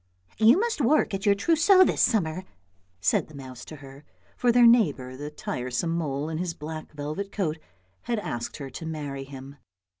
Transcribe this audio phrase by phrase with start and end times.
[0.39, 2.43] "You must work at your trousseau this summer,"
[3.01, 4.03] said the mouse to her,
[4.35, 7.59] for their neighbour the tiresome mole in his black velvet coat
[8.05, 9.57] had asked her to marry him.